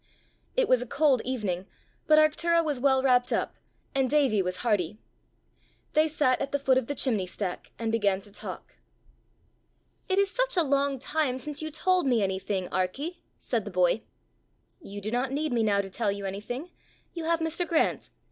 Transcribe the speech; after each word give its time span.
It 0.57 0.67
was 0.67 0.81
a 0.81 0.87
cold 0.87 1.21
evening, 1.23 1.67
but 2.07 2.17
Arctura 2.17 2.63
was 2.65 2.79
well 2.79 3.03
wrapt 3.03 3.31
up, 3.31 3.57
and 3.93 4.09
Davie 4.09 4.41
was 4.41 4.57
hardy. 4.65 4.97
They 5.93 6.07
sat 6.07 6.41
at 6.41 6.51
the 6.51 6.57
foot 6.57 6.79
of 6.79 6.87
the 6.87 6.95
chimney 6.95 7.27
stack, 7.27 7.71
and 7.77 7.91
began 7.91 8.19
to 8.21 8.31
talk. 8.31 8.77
"It 10.09 10.17
is 10.17 10.31
such 10.31 10.57
a 10.57 10.63
long 10.63 10.97
time 10.97 11.37
since 11.37 11.61
you 11.61 11.69
told 11.69 12.07
me 12.07 12.23
anything, 12.23 12.67
Arkie!" 12.71 13.17
said 13.37 13.63
the 13.63 13.69
boy. 13.69 14.01
"You 14.81 15.01
do 15.01 15.11
not 15.11 15.31
need 15.31 15.53
me 15.53 15.61
now 15.61 15.81
to 15.81 15.89
tell 15.91 16.11
you 16.11 16.25
anything: 16.25 16.71
you 17.13 17.25
have 17.25 17.39
Mr. 17.39 17.67
Grant! 17.67 18.09